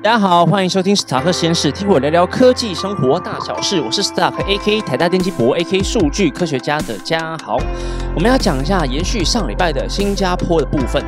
[0.00, 3.80] 大家好，欢迎收听史塔克实验室，听我聊聊科技生活大小事。
[3.80, 4.80] 我是史塔克 A.K.
[4.82, 5.82] 台大电机博 A.K.
[5.82, 7.56] 数据科学家的嘉豪。
[8.14, 11.04] 我们要讲一下延续上礼拜的新加坡的部分。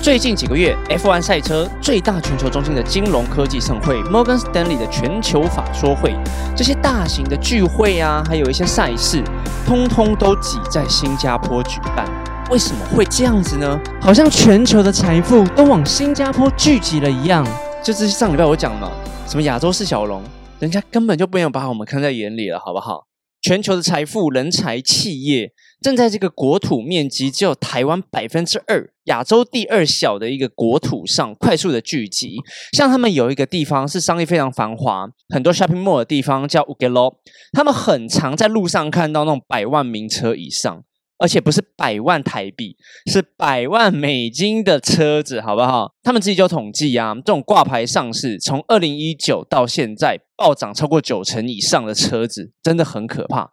[0.00, 6.16] 最近几个月，F1 赛车最大全球中心的金融科技盛会 Morgan Stanley 的全球法说会，
[6.56, 9.22] 这些大型的聚会啊，还有一些赛事，
[9.66, 12.06] 通通都挤在新加坡举办。
[12.50, 13.78] 为什么会这样子呢？
[14.00, 17.46] 好像全球的财富都往新加坡聚集了一样。
[17.84, 18.90] 就是上礼拜我讲了，
[19.28, 20.22] 什么亚洲四小龙，
[20.58, 23.06] 人家根本就没有把我们看在眼里了，好不好？
[23.42, 25.52] 全球的财富、人才、企业，
[25.82, 32.38] 正在这个国土面积只有台湾百分之二、亚洲第二小的一个国土上快速的聚集。
[32.72, 37.16] 像他们有一个地方是商业非常繁华，很多 shopping mall 的地方叫 Ugelo，
[37.52, 40.82] 他们很常在路上看到那种百万名车以上。
[41.18, 45.92] 而且不是百万台币，是百万美金的车子，好不好？
[46.02, 53.48] 他们自己就统计啊，这种挂牌上市，从二零一九到现在暴涨超过九成以上的车子，真的很可怕。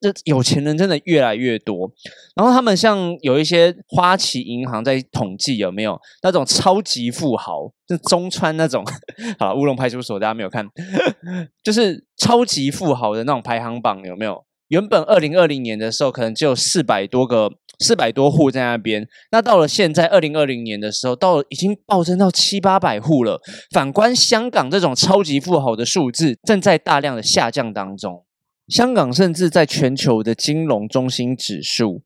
[0.00, 1.90] 这有钱人真的越来越多。
[2.36, 7.72] 然后他们像有一些花旗银行在统计，有没有那种超级富豪？
[7.88, 8.84] 就中川那种，
[9.40, 10.68] 好乌龙派出所，大家没有看，
[11.64, 14.44] 就是超级富豪的那种排行榜，有没有？
[14.68, 19.08] 原本二零二零年的时候，可能只有四百多个、四百多户在那边。
[19.32, 23.40] 那到了现在二零二零年的时候，到了已经暴增到七八百户了。
[23.70, 28.26] 反观香港这种超级富豪的数字，正在大量的下降当中。
[28.66, 32.02] 香港甚至在全球的金融中心指数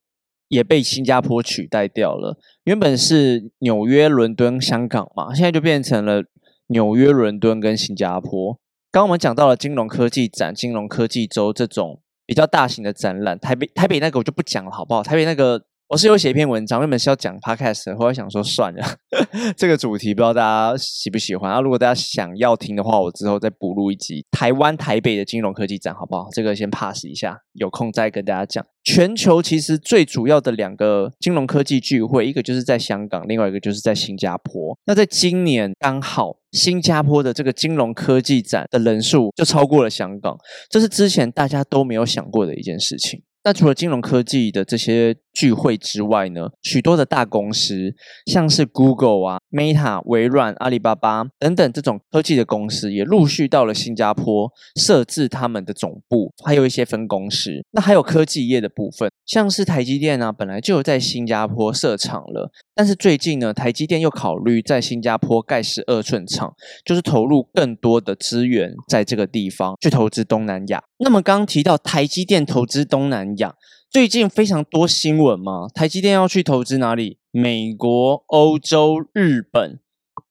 [0.46, 2.38] 也被新加坡取代掉了。
[2.62, 6.22] 原本是纽约、伦敦、香港嘛，现在就变成了
[6.68, 8.56] 纽约、伦敦跟新加坡。
[8.92, 12.00] 刚我们讲到了金融科技展、金融科技周这种。
[12.32, 15.02] 比较大型的展览，台北台北那个我就不讲了，好不好？
[15.02, 18.82] 台北那个我是有写一篇文章，原本是要讲 podcast，后来想说算了，
[19.54, 21.60] 这个主题不知道大家喜不喜欢啊？
[21.60, 26.26] 如果大家想要听的话，我之后再补录一集台湾台北的金融科技展，好不好？
[26.32, 28.64] 这个先 pass 一下，有空再跟大家讲。
[28.82, 34.74] 全球其实最主要的两个金融科技聚会，一个就是在香港，另外一个就是在新加坡。
[34.86, 40.36] 那在今年刚好新加坡的这个金融科技展的人数就超过了香港，
[40.70, 43.22] 这是之前大家都没有想过的一件事情。
[43.44, 47.94] 那除了金融科技的这些聚会之外呢，许多的大公司，
[48.26, 57.64] 像是 Google 啊、Meta、微软、阿里巴巴等等这种科技的公司，也陆续到了新加坡设置他们的总部，还有一些分公司。
[57.70, 66.52] 那还有科技业的部分，像是台积电呢，本来就有在新加坡设厂了，但是最近呢，台积电又考虑在新加坡盖十二寸厂，
[66.84, 70.82] 就是投入更多的资源在这个地方去投资东南亚。
[70.98, 73.54] 那么刚刚提到台积电投资东南亚，
[73.92, 77.18] 最近非常多新闻嘛，台积电要去投资哪里？
[77.30, 79.80] 美国、欧洲、日本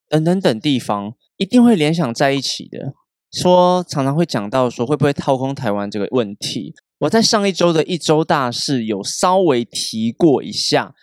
[0.09, 2.95] 等等等地方，一定会联想在一起的。
[3.31, 6.73] 说常常会讲到说会不会掏空台湾这个问题。
[7.01, 10.95] 我在上一周的一周大事有稍微提过一下。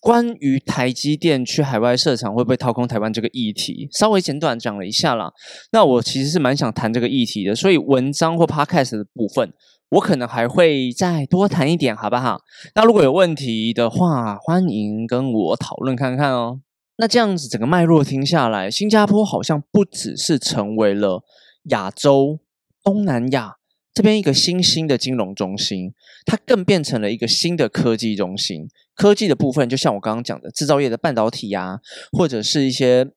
[0.00, 5.30] 关于台积电去海外设厂会不会掏空台湾这个议题，稍微简短讲了一下啦。
[5.72, 9.52] 那我其实是蛮想谈这个议题的，所以文章或 podcast 的部分，
[9.90, 12.40] 我可能还会再多谈一点，好不好？
[12.74, 16.60] 那如果有问题的话，欢迎跟我讨论看看哦。
[16.96, 21.22] 那这样子整个脉络听下来，新加坡好像不只是成为了
[21.64, 22.40] 亚洲、
[22.82, 23.56] 东南亚。
[23.92, 25.92] 这边一个新兴的金融中心，
[26.24, 28.68] 它更变成了一个新的科技中心。
[29.00, 31.78] 科技的部分，就像我刚刚讲的，制造业的半导体啊，
[32.12, 33.10] 或者是一些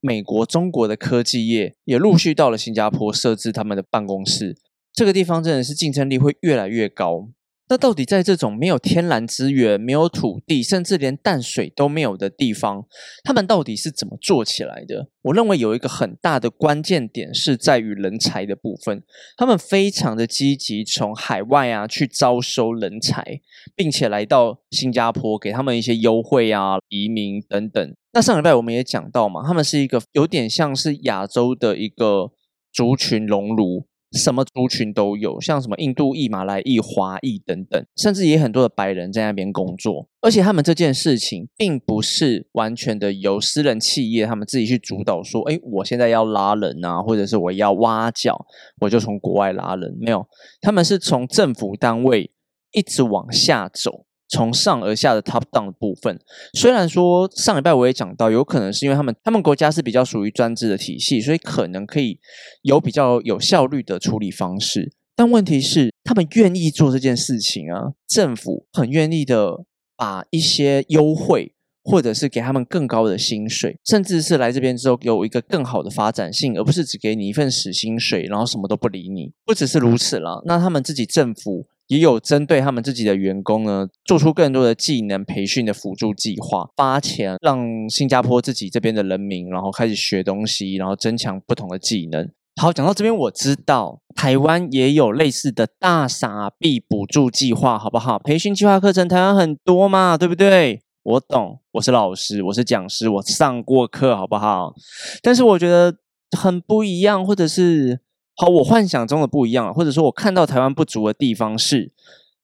[0.00, 4.56] 美国、中国的科技业，也陆续到了新加坡设置他们的办公室。
[4.94, 7.28] 这个地方真的是竞争力会越来越高。
[7.70, 12.86] 那到底在这种没有天然资源、没有土地，甚至连淡水都没有的地方，
[13.22, 15.08] 他们到底是怎么做起来的？
[15.22, 19.02] 我认为有一个很大的关键点是在于人才的部分。
[19.36, 23.40] 他们非常的积极，从海外啊去招收人才，
[23.76, 27.94] 并且来到新加坡，给他们一些优惠啊、移民等等。
[28.14, 32.32] 那上礼拜我们也讲到嘛，他们是一个有点像是亚洲的一个
[32.72, 33.87] 族群熔炉。
[34.12, 40.08] 什么族群都有，像什么印度裔、马来裔、华裔等等，甚至也很多的白人在那边工作。
[40.20, 48.46] 而且他们这件事情并不是完全的由私人企业他们自己去主导，说：“哎，我现在要拉人啊，或者是我要挖角，
[48.80, 50.26] 我就从国外拉人。”没有，
[50.60, 52.32] 他们是从政府单位
[52.72, 54.06] 一直往下走。
[54.28, 56.18] 从上而下的 top down 的部分，
[56.52, 62.18] 虽然说上礼拜我也讲到，有可能是因为他们他们国家是比较属于专制的体系，所以可能可以
[62.62, 64.92] 有比较有效率的处理方式。
[65.16, 69.64] 但问题是，他们愿意做这件事情啊，政府很愿意的
[69.96, 79.32] 把一些优惠或者是给他们更高的薪水，甚至是来这边之后有一个更好的发展性，而不是只给你一份死薪水，然后什么都不理你。
[79.44, 92.30] 不只是如此了，那他们自己政府也有针对他们自己的员工呢，做出更多的技能培训的辅助计划，发钱让新加坡自己这边的人民，然后开始学东西，然后增强不同的技能。
[92.60, 98.18] 好，讲到这边，我知道台湾也有类似的大傻币补助计划，好不好？
[98.18, 100.82] 培训计划课程台湾很多嘛，对不对？
[101.04, 104.74] 我懂，我是老师，我是讲师，我上过课，好不好？
[105.22, 105.94] 但是我觉得
[106.36, 108.00] 很不一样，或者是
[108.40, 111.90] 好，我幻想中的不一样，或者说我看到台湾不足的地方是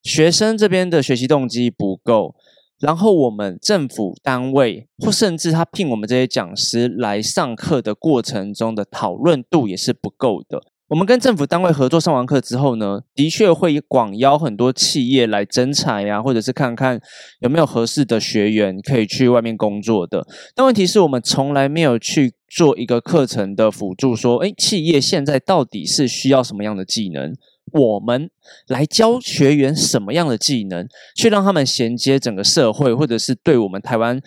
[0.03, 2.35] 学生这边的学习动机不够。
[2.81, 10.61] 然后我们政府单位，或甚至他聘我们这些讲师来上课的过程中的讨论度也是不够的。
[10.95, 17.01] 我们跟政府单位合作上完课之后呢，的确会广邀很多企业来征才呀，或者是看看
[17.41, 20.25] 有没有合适的学员可以去外面工作的。
[20.55, 27.35] 但问题是我们从来没有去做一个课程的辅助，说，哎，企业现在到底是需要什么样的技能？
[27.73, 28.31] 我们
[28.69, 30.87] 来教学员什么样的技能，
[31.17, 34.21] 去让他们衔接整个社会，或者是对我们台湾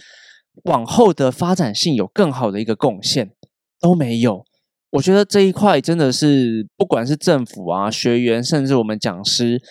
[0.66, 3.32] 往后的发展性有更好的一个贡献，
[3.80, 4.44] 都没有。
[4.92, 9.62] 我觉得这一块真的是，不管是政府啊、学员，甚至我们讲师，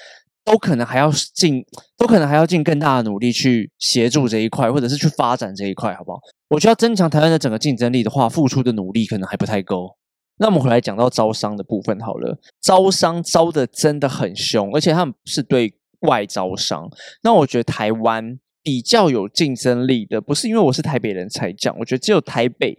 [0.45, 1.65] 都可能还要尽，
[1.97, 6.19] 都可能还要尽更大的努力去协助这一块，或者是去发展这一块，好不好？
[6.51, 9.97] 我觉得增强台湾的整个竞争力的话，付出的努力可能还不太够。
[10.39, 16.89] 那我们回来讲到招商的部分好了，招商招的真的很凶，而且他们是对外招商。
[17.23, 22.77] 那我觉得台湾比较有竞争力的，不是因为我是台北人才讲，我觉得只有台北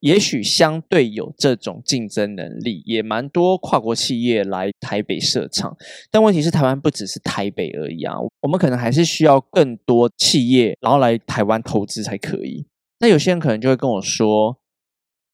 [0.00, 5.76] 也许相对有这种竞争能力，也蛮多跨国企业来台北设厂。
[6.10, 12.66] 但问题是，台湾不只是台北而已啊，我们可能还是需要更多企业然后来台湾投资才可以。
[13.00, 14.58] 那有些人可能就会跟我说。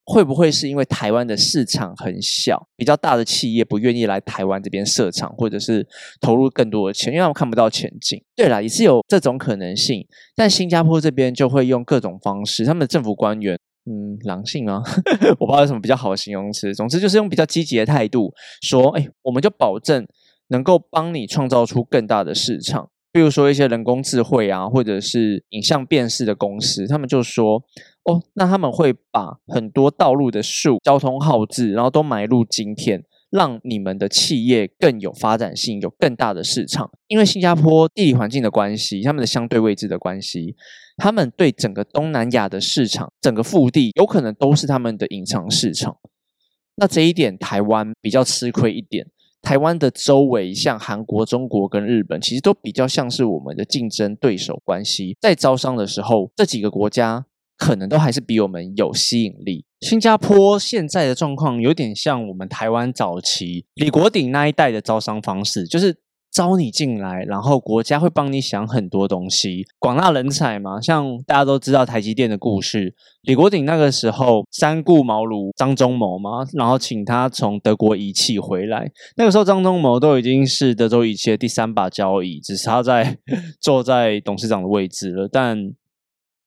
[0.05, 5.87] 会不会是因为台湾的市场很小，比较大的企业不愿意来台湾这边设厂，或者是
[6.21, 8.21] 投入更多的钱，因为他们看不到前景？
[8.35, 10.05] 对了，也是有这种可能性。
[10.35, 14.83] 但新加坡这边就会用各种方式，他们的政府官员，嗯，狼性吗？
[15.41, 16.75] 我不知道有什么比较好的形容词。
[16.75, 18.33] 总之就是用比较积极的态度
[18.63, 20.07] 说，哎，我们就保证
[20.49, 22.89] 能够帮你创造出更大的市场。
[23.13, 27.63] 比如说一些人工智慧啊，或者是影像辨识的公司，他们就说。
[28.05, 33.01] 哦，那他们会把很多道路的树、交通号志，然后都埋入今天，
[33.33, 36.91] 让你们的企业更有发展性，有更大的市场。
[37.09, 40.55] 因为新加坡地理环境的关系，他们的相对位置的关系，
[40.99, 45.97] 他们对整个东南亚的市场、整个腹地，有可能都是他们的隐藏市场。
[46.77, 49.07] 那这一点，台湾比较吃亏一点。
[49.41, 55.17] 台湾的周围，像韩国、中国跟日本，其实都比较像是我们的竞争对手关系。
[55.21, 57.27] 在招商的时候，这几个国家。
[57.63, 59.65] 可能都还是比我们有吸引力。
[59.83, 65.97] 新加坡现在的状况有点像我们台湾早期李国鼎那一代的招商方式，就是
[66.33, 70.81] 招你进来，然后国家会帮你想很多东西，广纳人才嘛。
[70.81, 72.93] 像大家都知道台积电的故事，
[73.23, 78.91] 李国鼎那个时候三顾茅庐张忠谋嘛，然后请他从德国仪器回来。
[79.17, 83.19] 那个时候张忠谋都已经是德州仪器的第三把交椅，只是他在
[83.61, 85.73] 坐在董事长的位置了，但。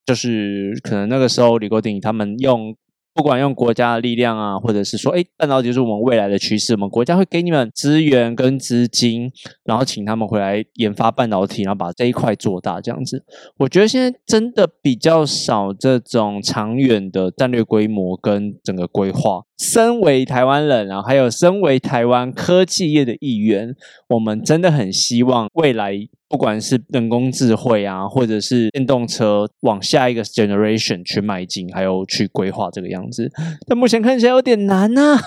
[0.05, 2.75] 就是可能那个时候，李国鼎他们用。
[3.17, 9.31] 不管用国家的力量啊，或者是说，哎，半导体是我们未来的趋势，我们国家会给你们资源跟资金，
[9.63, 13.23] 然后请他们回来研发半导体，然后把这一块做大，这样子。
[13.59, 19.43] 我觉得现在真的比较少这种长远的战略规模跟整个规划。
[19.57, 23.73] 身为台湾人，然后还有身为台湾科技业的一员，
[24.09, 25.93] 我们真的很希望未来
[26.27, 33.31] 不管是人工智慧啊，或者是电动车，往下一个 generation 去迈进，还有去规划这个样子。
[33.67, 35.17] 但目前看起来有点难呐。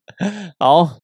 [0.60, 0.98] 好，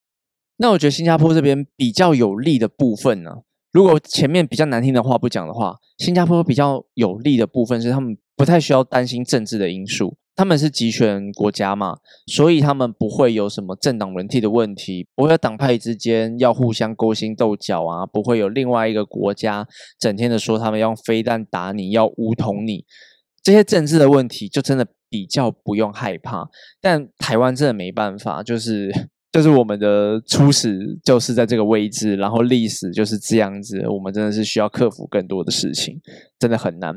[0.58, 3.30] 那我觉得新加坡这边比较有利的部分呢，
[3.72, 10.16] 如果前面比较难听的话不讲的话，新加坡比较有利的部分是他们不太需要担心政治的因素。
[10.38, 11.96] 他们是集权国家嘛，
[12.28, 19.66] 所以他们不会有什么政党轮替的问题，不会党派之间要互相勾心斗角啊，不会有另外一个国家
[19.98, 22.84] 整天的说他们用飞弹打你，要武统你，
[23.42, 26.48] 这些政治的问题就真的比较不用害怕。
[26.80, 28.92] 但台湾真的没办法，就是
[29.32, 36.00] 就是我们的初始就是在这个位置，然后历史就是这样子，我们真的是需要克服更多的事情，
[36.38, 36.94] 真的很难。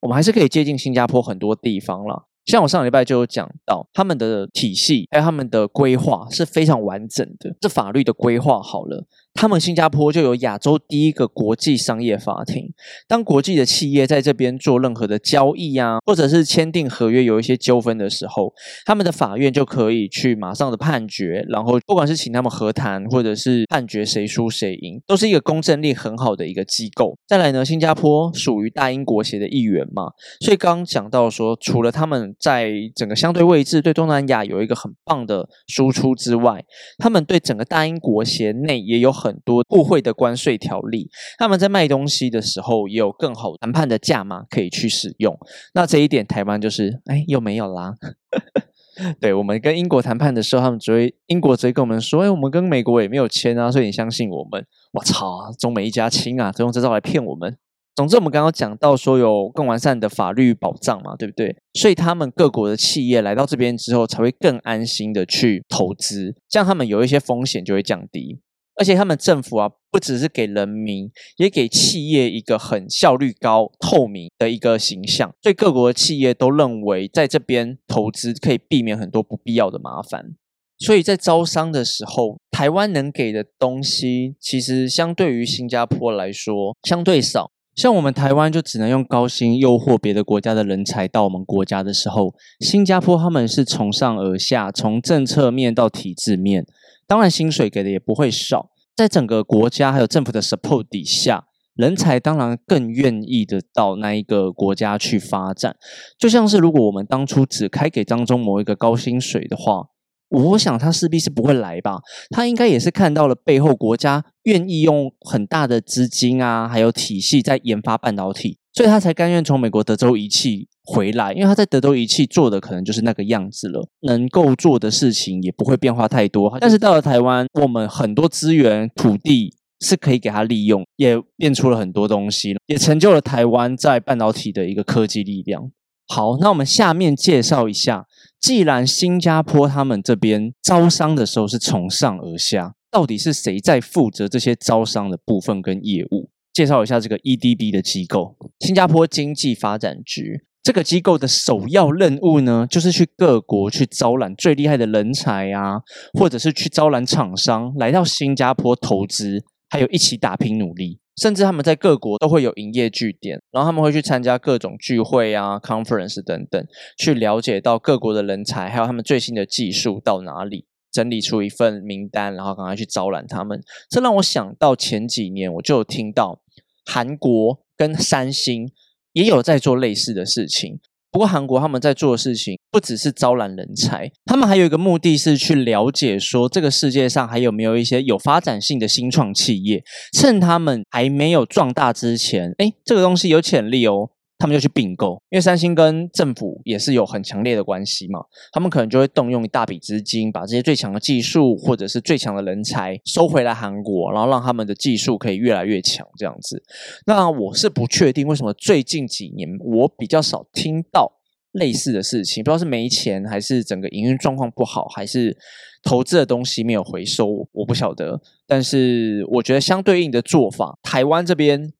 [0.00, 2.29] 我们还是可以接近新加坡很多地方了。
[2.50, 7.54] 像我上礼拜就有讲到，他们的体系还有他们的规划是非常完整的。
[7.60, 12.72] 这法律的规划好了，他们新加坡就有亚洲第一个国际商业法庭。
[13.06, 18.52] 当国际的企业在这边做任何的交易啊，或者是签订合约有一些纠纷的时候，
[18.84, 27.16] 他们的法院就可以去马上的判决，然后不管是请他们和谈，或者是判决谁输谁赢，都是一个公正力很好的一个机构。
[27.28, 30.08] 再来呢，新加坡属于大英国协的一员嘛，
[30.40, 36.64] 所以刚刚讲到说，除了他们在整个相对位置对东南亚有一个很棒的输出之外，
[36.98, 39.19] 他们对整个大英国协内也有。
[39.20, 45.38] 很多互惠的关税条例，他们在卖东西的时候也有更好谈判的价码可以去使用。
[45.74, 47.94] 那这一点台湾就是哎又没有啦。
[49.20, 54.66] 对我们跟英国谈判的时候，他们只会英国只会跟我们说，哎，我们跟美国也没有签啊，所以你相信我们？
[54.92, 57.56] 我操，中美一家亲啊，都用这招来骗我们。
[57.96, 61.56] 总之，我们刚刚讲到说有更完善的法律保障嘛，对不对？
[61.74, 68.40] 所以他们各国的企业来到这边之后，才会更安心的去投资，这样他们有一些风险就会降低。
[68.80, 80.34] 而且他们政府啊，不只是给人民，也给企业一个很效率高、透明的一个形象，所以各国的企业都认为在这边投资可以避免很多不必要的麻烦。
[80.78, 87.50] 所以在招商的时候，台湾能给的东西，其实相对于新加坡来说相对少。
[87.76, 96.64] 像我们台湾就只能用高薪诱惑别的国家的人才到我们国家的时候，新加坡他们是从上而下，从政策面到体制面。
[97.06, 101.44] 当然，薪水给的也不会少，在整个国家还有政府的 support 底下，
[101.74, 105.76] 人才当然更愿意的到那一个国家去发展。
[106.18, 109.86] 就像是如果我们当初只开给当中某一个高薪水的话，
[110.28, 111.98] 我想他势必是不会来吧。
[112.30, 118.58] 他应该也是看到了背后国家愿意用很大的资金啊，还有体系在研发半导体。
[118.72, 126.58] 所以他才甘愿从美国德州仪器回来，因为他在德州仪器做的可能就是那个样子了，能够做的事情也不会变化太多。
[126.60, 135.70] 但是到了台湾，我们很多资源、土地是可以给他利用，也变出了很多东西，也成就了台湾在半导体的一个科技力量。
[136.08, 138.06] 好，那我们下面介绍一下，
[138.40, 146.30] 既然新加坡他们这边招商的时候是从上而下，到底是谁在负责这些招商的部分跟业务？
[146.52, 150.42] 介绍一下这个 EDB 的机构，新加坡经济发展局。
[150.70, 155.80] 这个机构的首要任务呢，就是去各国去招揽最厉害的人才啊，
[156.16, 161.00] 或者是去招揽厂商来到新加坡投资，还有一起打拼努力。
[161.20, 166.64] 甚至他们在各国都会有营业据点，然后他们会去参加各种聚会啊、conference 等等，
[166.96, 170.66] 去了解到各国的人才，还有他们最新的技术到哪里。
[170.92, 173.60] 整理出一份名单，然后赶快去招揽他们。
[173.88, 176.40] 这让我想到前几年，我就有听到
[176.84, 178.70] 韩国跟三星
[179.12, 180.78] 也有在做类似的事情。
[181.12, 194.10] 不过韩国他们在做的事情不只是招揽人才，他们还有一个目的是去了解说这个世界上还有没有一些有发展性的新创企业，趁他们还没有壮大之前，哎，这个东西有潜力哦。
[194.40, 198.20] 他们就去并购，因为三星跟政府也是有很强烈的关系嘛，
[198.52, 206.62] 他们可能就会动用一大笔资金，把这些最强的技术或者是最强的人才收回来韩国，然后让他们的技术可以越来越强这样子。
[207.04, 211.12] 那我是不确定为什么最近几年我比较少听到
[211.52, 215.36] 类似的事情，不知道是没钱，还是整个营运状况不好，还是
[215.82, 218.18] 投资的东西没有回收，我不晓得。
[218.46, 221.74] 但是我觉得相对应的做法，台湾这边。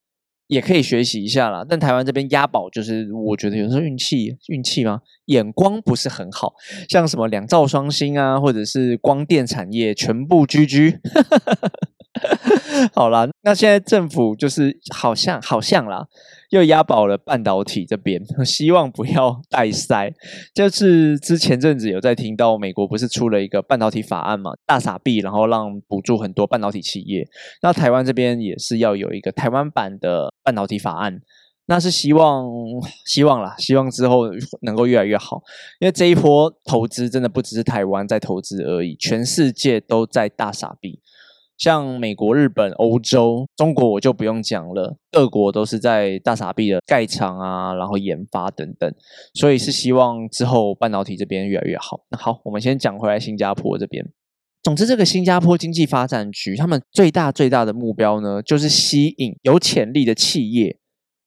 [0.51, 1.65] 也可以学习一下啦。
[1.67, 5.01] 但台湾这边押宝就是，我觉得有时候运气运气吗？
[5.27, 6.53] 眼光不是很好，
[6.89, 10.99] 像什么两兆双星啊，或者是光电产业全部居居。
[12.95, 16.07] 好啦，那现在政府就是好像好像啦，
[16.51, 20.13] 又押宝了半导体这边，希望不要带塞。
[20.55, 27.27] 就是之前阵子有在听到美国不是出了一个半导体法案嘛，大傻币，然后让补助很多半导体企业。
[27.63, 31.21] 那台湾这边也是要有一个台湾版的半导体法案，
[31.67, 32.47] 那是希望
[33.07, 34.25] 希望啦，希望之后
[34.63, 35.43] 能够越来越好。
[35.79, 41.01] 因为这一波投资真的不只是台湾在投资而已，全世界都在大傻币。
[41.61, 48.91] 像美国、日本、欧洲、中国，我就不用讲了，各国都是在大傻逼的盖厂啊，然后研发等等，
[49.35, 52.01] 所以是希望之后半导体这边越来越好。
[52.09, 54.03] 那好，我们先讲回来新加坡这边。
[54.63, 60.79] 总之，这个新加坡经济发展局，他们最大最大的目标呢，就是吸引有潜力的企业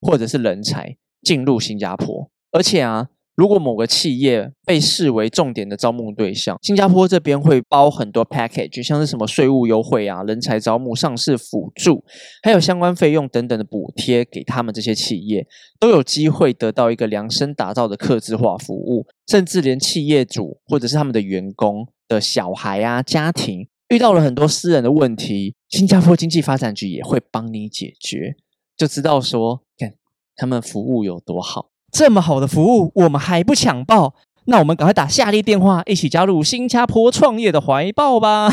[0.02, 3.10] 或者是人才进入新加坡，而且啊。
[3.36, 12.04] 如果某个企业被视为重点的招募对象，新加坡这边会包很多 package，像是什么税务优惠啊、人才招募、上市辅助，
[12.44, 15.48] 还有相关费用等等的补贴给他们这些企业，
[15.80, 23.68] 都有机会得到一个量身打造的客制化服务，甚至连企业主或者是他们的员工的小孩啊、家庭。
[23.90, 28.36] 遇到了很多私人的问题，新加坡经济发展局也会帮你解决，
[28.78, 29.94] 就知道说，看
[30.36, 31.73] 他们服务有多好。
[31.94, 34.16] 这么好的服务，我们还不抢报？
[34.46, 38.50] 那我们赶快打下列电话，一起加入新加坡创业的怀抱吧！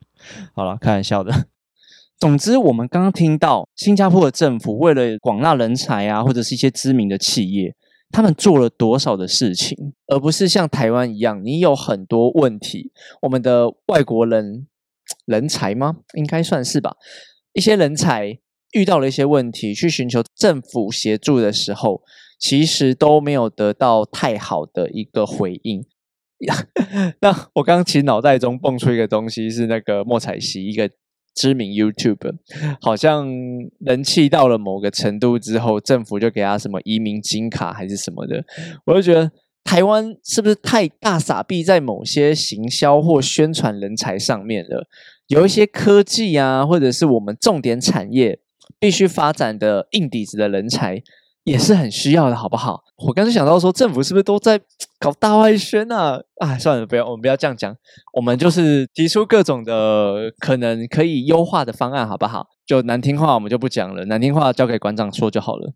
[0.56, 1.48] 好了，开玩笑的。
[2.18, 7.76] 总之，我们刚刚听到新加坡的政府为了广纳人才啊，或者是一些知名的企业，
[8.10, 12.90] 他们做了多少的事情，而不是像台湾一样，你有很多问题，
[13.20, 14.66] 我们的外国人
[15.26, 15.96] 人才吗？
[16.14, 16.96] 应该算是吧。
[17.52, 18.38] 一些人才
[18.72, 22.00] 遇到了一些问题，去寻求政府协助的时候。
[22.38, 25.84] 其实都没有得到太好的一个回应。
[27.20, 30.88] 那我刚刚其实脑袋中蹦出一个东西，是那个莫彩希，一个
[31.34, 32.32] 知名 YouTube，
[32.80, 33.28] 好像
[33.80, 38.44] 人气到了某个程度之后，政府就给他什么移民金卡还是什么的。
[38.86, 39.32] 我就觉得
[39.64, 44.86] 台湾是不是太大傻逼，在某些行销或宣传人才上面了？
[45.26, 48.38] 有一些科技啊，或者是我们重点产业
[48.78, 51.02] 必须发展的硬底子的人才。
[51.48, 52.82] 也是很需要的，好不好？
[52.96, 54.60] 我刚才想到说，政府是不是都在
[55.00, 56.20] 搞大外宣啊？
[56.40, 57.74] 啊，算了，不要，我们不要这样讲。
[58.12, 62.46] 我们就是提出各种的可能可以优化的方案，好不好？
[62.66, 65.72] 就难听话我们就不讲了，难听话交给馆长说就好了。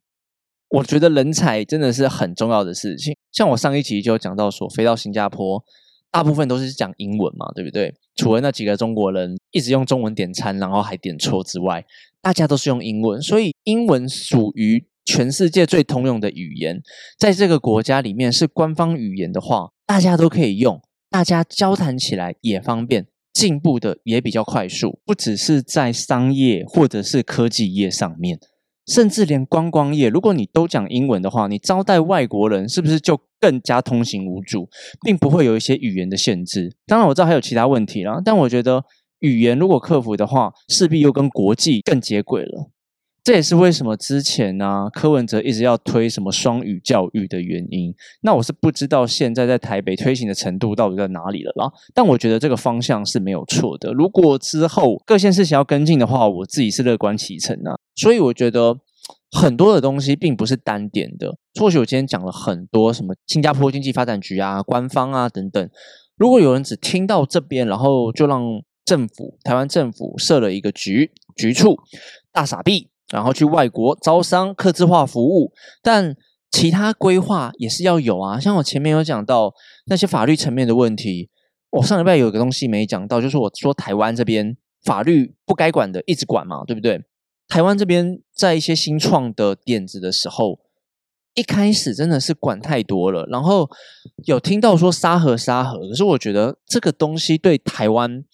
[0.69, 3.17] 我觉得人才真的是很重要的事情。
[3.33, 5.63] 像我上一集就讲到说，飞到新加坡，
[6.11, 7.95] 大部分都是讲英文嘛，对不对？
[8.17, 11.85] 除了那几个中国人一直用中文点餐，然后还点错之外，
[12.21, 14.85] 大家都是用英文，所以英文属于。
[15.05, 16.81] 全世界最通用的语言，
[17.19, 20.81] 在这个国家里面是官方语言的话，大家都可以用，
[21.11, 25.01] 大家交谈起来也方便，进步的也比较快速。
[25.05, 28.39] 不只是在商业或者是科技业上面，
[28.87, 34.69] 甚至连观光业，如果你都讲英文的话，你招待外国人是不是就更加通行无阻，
[35.05, 36.77] 并不会有一些语言的限制？
[36.87, 38.85] 当然我知道还有其他问题啦，但我觉得
[39.19, 42.72] 语言如果克服的话，势必又跟国际更接轨了。
[43.25, 47.95] 这也是为什么之前呢，柯文哲一直要推什么双语教育的原因。
[48.23, 51.71] 那我是不知道现在在台北推行的程度到底在哪里了啦。
[51.95, 53.93] 但我觉得这个方向是没有错的。
[53.93, 57.79] 如果之后各县市想要跟进的话，我自己是乐观其成啊。
[57.95, 58.77] 所以我觉得
[59.31, 61.37] 很多的东西并不是单点的。
[61.61, 65.71] 或许我今天讲了很多什么新加坡经济发展局啊、官方啊等等。
[66.17, 68.43] 如果有人只听到这边，然后就让
[68.85, 71.77] 政府台湾政府设了一个局局处，
[72.33, 72.89] 大傻逼。
[73.13, 76.17] 然后去外国招商、客制化服务，但
[76.51, 78.41] 其他规划也是要有啊。
[78.41, 79.53] 像我前面有讲到
[79.87, 81.31] 那些法律层面的问题，
[81.71, 87.03] 我上礼拜有个东西没讲到，就是我说台湾这边法律不该管的一直管嘛，对不对？
[87.49, 90.61] 台湾这边在一些新创的点子的时候，
[91.35, 93.69] 一开始真的是管太多了，然后
[94.25, 98.25] 有听到说沙盒沙盒，可是我觉得这个东西对台湾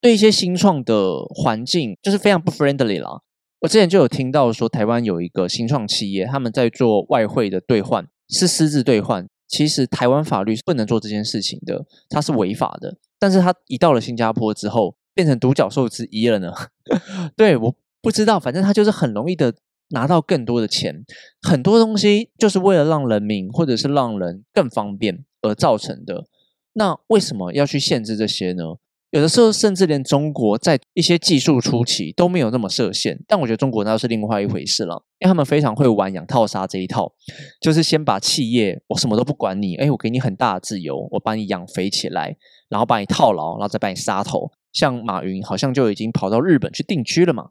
[0.00, 3.22] 对一些新创的环境就是非常不 friendly 了。
[3.60, 9.28] 我之前就有听到说，台湾有一个新创企业，他们在做外汇的兑换，是私自兑换。
[9.46, 12.96] 其实台湾法律是不能做这件事情的，它是违法的。
[13.18, 16.52] 但是它一到了新加坡之后，变成独角兽之一了呢？
[17.36, 19.52] 对，我不知道，反正它就是很容易的
[19.88, 21.04] 拿到更多的钱。
[21.42, 26.26] 很多东西就是为了让人民或者是让人更方便而造成的。
[26.72, 28.76] 那为什么要去限制这些呢？
[29.10, 37.12] 有的时候，甚至连中国在一些技术初期都没有那么设限，但我觉得中国那是另外一回事了，因为他们非常会玩养套杀这一套，
[37.60, 42.36] 就是先把企业我什么都不管你，哎，我给你很大的自由，我把你养肥起来，
[42.68, 44.50] 然后把你套牢，然后再把你杀头。
[44.72, 47.48] 像马云好像就已经跑到日本去定居了嘛，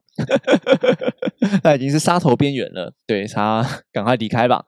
[1.61, 4.63] 他已经是杀头边缘了，对他 赶快离开吧。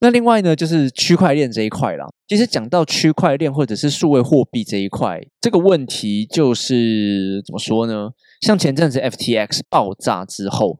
[0.00, 2.06] 那另外呢，就是区块链这一块啦。
[2.26, 8.10] 其实讲到区块链或者是数位货币这一块，这个问题就是怎么说呢？
[8.40, 10.78] 像前阵子 FTX 爆炸之后，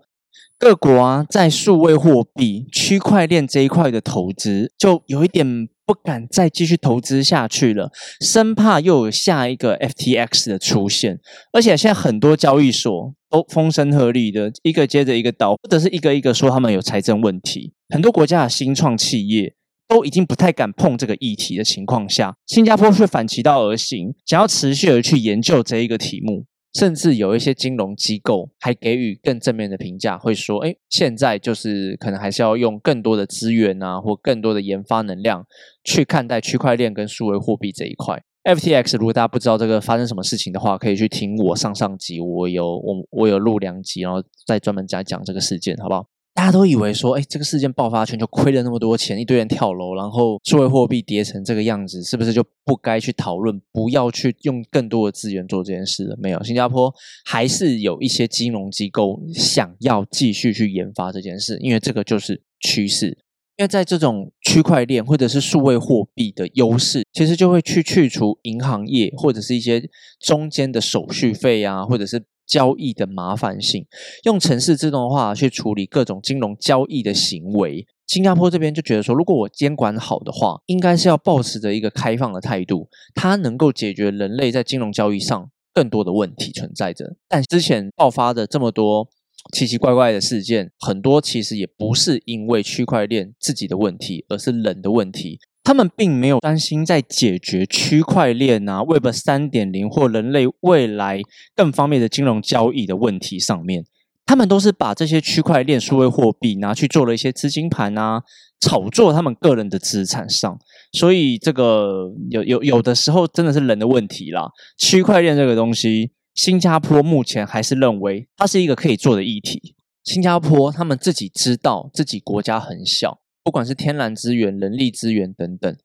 [0.59, 5.69] 各国啊在数位货币、区块链这一块的投资就有一点。
[5.85, 7.91] 不敢再继续投资下去了，
[8.21, 11.19] 生怕又有下一个 FTX 的出现。
[11.53, 17.73] 而且现在很多交易所都风声鹤唳的，一个接着一个倒，或者是一个一个说他们有财政问题。
[17.89, 19.55] 很多国家的新创企业
[19.89, 26.45] 都已经不太敢碰这个议题的情况下，新加坡却反其道而行，想要持续的去研究这一个题目。
[26.75, 35.47] 甚至有一些金融机构还给予更正面的评价，会说：“哎，现在就是可能还是要用更多的资源啊，或更多的研发能量
[35.85, 46.09] 去看待区块链跟数位货币这一块。” FTX，如果大家不知道这个发生什么事情的话，可以去听我上上集，我有我我有录两集，然后再专门讲讲这个事件，好不好？
[46.35, 56.17] 大家都以为说，哎，这个事件爆发，全球亏了那么多钱，一堆人跳楼，然后数位货币跌成这个样子，是不是就不该去讨论，不要去用更多的资源做这件事了？
[56.19, 56.93] 没有，新加坡
[57.27, 63.19] 还是有一些金融机构想要继续去研发这件事，因为这个就是趋势。
[63.59, 69.87] 因为在这种区块链或者是数位货币的优势，其实就会去去除银行业或者是一些
[70.19, 72.25] 中间的手续费啊，或者是。
[72.47, 73.87] 交易的麻烦性，
[74.25, 77.87] 用城市自动化去处理各种金融交易的行为。
[78.07, 87.17] 新加坡这边就觉得说，如果我监管好的话，应该是要保持着一个开放的态度，它能够解决人类在金融交易上更多的问题存在着。
[87.29, 89.09] 但之前爆发的这么多
[89.55, 95.39] 奇奇怪怪的事件，很多其实也不是因为区块链自己的问题，而是人的问题。
[95.65, 101.21] 他们并没有担心在解决区块链啊、Web 三点零或人类未来
[101.55, 103.85] 更方便的金融交易的问题上面，
[104.27, 108.23] 他们都是把这些区块链数位货币拿去做了一些资金盘啊，
[108.61, 110.59] 炒作他们个人的资产上。
[110.93, 114.51] 所以这个有有有的时候真的是人的问题啦。
[114.77, 119.77] 区块链这个东西，新加坡目前还是认为它是一个可以做的议题。
[120.03, 123.22] 新加坡他们自己知道自己国家很小。
[123.45, 125.77] 不管是天然资源、人力资源等等，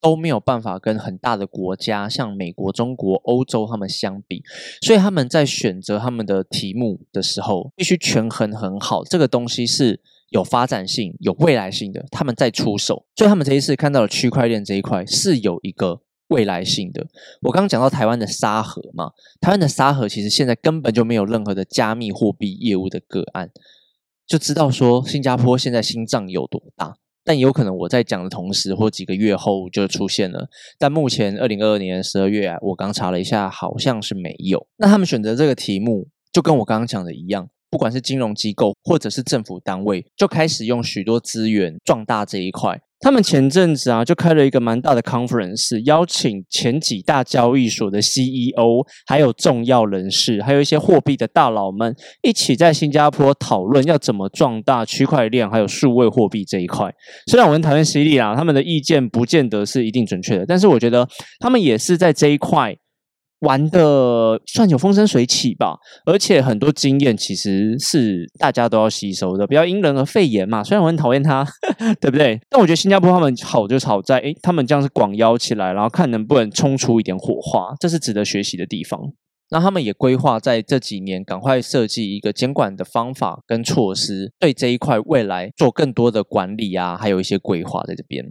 [0.00, 4.42] 都没有办法跟很大的国家，像美国、中国、欧洲他们相比，
[4.82, 10.00] 所以他们在选择他们的题目的时候，必须权衡很好，这个东西是
[10.30, 13.06] 有发展性、有未来性的，他们在出手。
[13.16, 17.06] 所以他们这一次看到了区块链这一块是有一个未来性的。
[17.42, 23.50] 我刚刚讲到台湾的沙盒嘛，台湾的沙盒其实现在根本就没有任何的加密货币业务的个案，
[24.26, 26.96] 就知道说新加坡现在心脏有多大。
[27.24, 30.46] 但有可能我在讲的同时，或几个月后就出现了。
[30.78, 34.66] 但目前二零二二年十二月啊，我刚查了一下，好像是没有。
[34.76, 42.80] 那他们选择这个题目，就跟我刚刚讲的一样，不管是金融机构或者是政府单位，就开始用许多资源壮大这一块。
[43.00, 56.94] 他们前阵子啊，就开了一个蛮大的 conference，邀请前几大交易所的 CEO，还有重要人士，还有一些货币的大佬们，一起在新加坡讨论要怎么壮大区块链还有数位货币这一块。
[57.26, 61.08] 虽然我很讨厌犀利啊，他们的意见不见得是一定准确的，但是我觉得
[61.40, 62.76] 他们也是在这一块。
[63.44, 65.76] 玩的算有风生水起吧，
[66.06, 70.64] 而且很多经验其实是大家都要吸收的，不要因人而肺炎嘛。
[70.64, 71.46] 虽然我很讨厌他，
[72.00, 72.40] 对不对？
[72.50, 79.00] 但我觉得新加坡他们好就好在，诶，他们这样是广邀起来，然后看能不能冲出一点火花，这是值得学习的地方。
[79.50, 88.24] 那他们也规划在这几年赶快设计一个监管的方法跟措施，对这一块未来做更多的管理啊，还有一些规划在这边。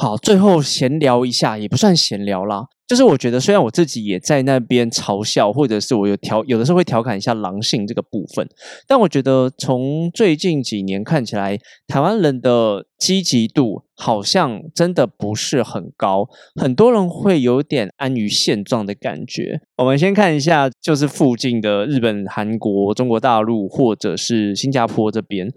[0.00, 2.66] 好，最后闲聊一下，也不算闲聊啦。
[2.86, 8.48] 就是我觉得，虽然我自己也在那边嘲笑，或者是我有调，有的时候会调侃一下狼性这个部分，
[8.86, 11.58] 但我觉得从最近几年看起来，
[11.88, 19.60] 台湾人的积极度好像真的不是很高，很多人会有点安于现状的感觉。
[19.76, 25.52] 我们先看一下，就是附近的日本、韩国、中国大陆或者是新加坡这边。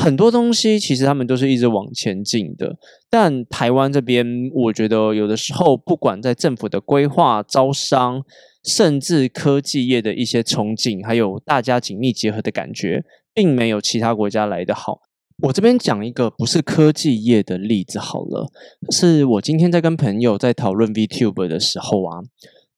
[0.00, 2.74] 很多东西其实他们都是一直往前进的，
[3.10, 8.22] 但台湾这边，我觉得有的时候，不管在政府的规划、招商，
[8.64, 15.00] 甚至科技业的一些憧憬，还有大家紧密结合的感觉，并没有其他国家来的好。
[15.42, 18.50] 我这边讲一个不是科技业的例子好了，
[18.90, 22.20] 是我今天在跟朋友在讨论 Vtuber 的时候啊，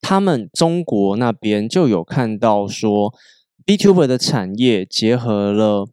[0.01, 3.13] 他们中国那边就有看到说
[3.65, 5.87] ，Vtuber 的产业结合了。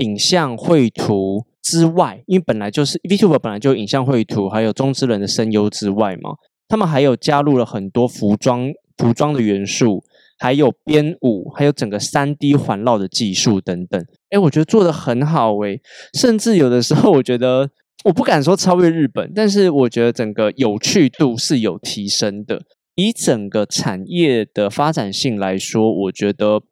[0.00, 6.30] 影像绘图之外，因为本来就是 VTuber 本来就影像绘图，还有中之人的声优之外嘛，
[6.68, 10.02] 他们还有加入了很多服装、服装的元素，
[10.38, 14.04] 还有编舞，还有整个三 D 环绕的技术等等。
[14.30, 15.80] 哎，我觉得做的很好诶，
[16.14, 17.68] 甚至有的时候我觉得
[18.04, 22.62] 我不敢说超越日本，但是我觉得整个有趣度是有提升的。
[22.94, 26.62] 以整个产业的发展性来说，我觉得。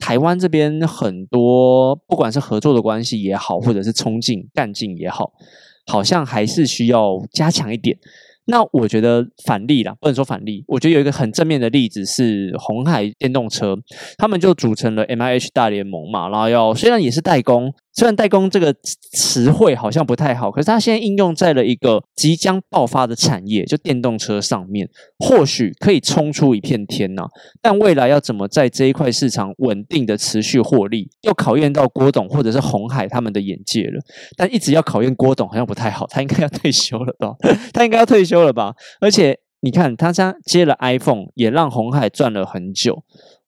[0.00, 5.30] 台湾这边很多，不管是合作的关系也好，或者是冲劲干劲也好，
[5.86, 7.96] 好像还是需要加强一点。
[8.46, 10.64] 那我觉得反例啦，不能说反例。
[10.66, 13.76] 我觉得有一个很正面的例子是红海电动车，
[14.18, 17.72] 他们就组成了 M I H 大联盟嘛，然后要虽然也是代工。
[17.92, 18.74] 虽然代工这个
[19.12, 27.24] 词汇好像不太好，可是它现在应用在了一个即将爆发的产业，就电动车上面，或许可以冲出一片天呐。
[27.60, 34.00] 但未来要怎么在这一块市场稳定的持续获利，又考验到郭董或者是红海他们的眼界了。
[34.36, 37.34] 但一直要考验郭董好像不太好，他应该要退休了吧？
[37.72, 38.72] 他应该要退休了吧？
[39.00, 43.02] 而且你看，他家接了 iPhone，也让红海赚了很久。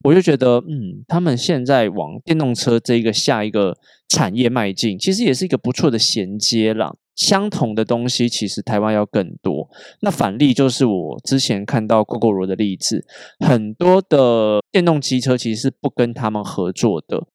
[0.04, 3.76] 我就觉得，嗯，他们现在往电动车这一个下一个
[4.08, 6.92] 产业迈进，其实也是一个不错的衔接啦。
[7.14, 9.68] 相同的东西，其实台湾要更多。
[10.00, 13.04] 那反例就是我之前看到 GoGo 的例子，
[13.46, 17.26] 很多的电动机车其实是不跟他们合作的。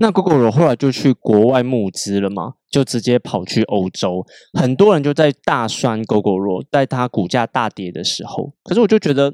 [0.00, 4.24] 那 GoGo 后来就去国外募资了嘛，就直接跑去欧洲，
[4.58, 8.54] 很多人就在大酸 GoGo 在它股价大跌的时候。
[8.64, 9.32] 可是我就觉得。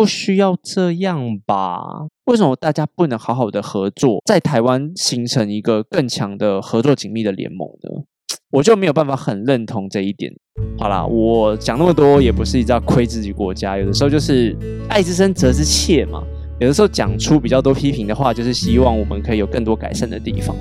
[0.00, 1.82] 不需要这样吧？
[2.24, 8.04] 为什么大家不能好好的合作，在台湾形成一个更强的合作紧密的联盟呢？
[8.50, 10.32] 我就没有办法很认同这一点。
[10.78, 14.56] 好啦，我讲那么多也不是一直要亏自己国家，有的时候就是
[14.88, 16.22] 爱之深责之切嘛。
[16.60, 20.56] 有的时候讲出比较多批评的话，就是希望我们可以有更多改善的地方。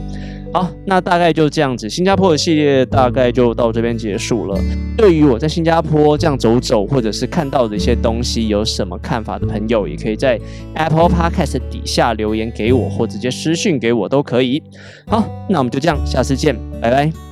[0.52, 4.60] 好，那大概就这样子，新加坡的系列大概就到这边结束了。
[4.98, 10.40] 对于我在新加坡这样走走，或者是看到的一些东西，有什么看法的朋友，也可以在
[10.74, 14.62] Apple Podcast 底下留言给我，或直接私信给我都可以。
[15.06, 17.29] 好，那我们就这样，下次见，拜拜。